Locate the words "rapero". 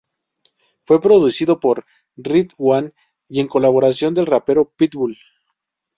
4.25-4.73